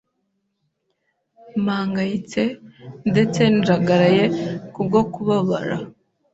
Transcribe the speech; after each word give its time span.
mpangayitse, 1.63 2.41
ndetse 3.11 3.41
njagaraye 3.57 4.23
kubwo 4.73 4.99
kubabara 5.13 5.77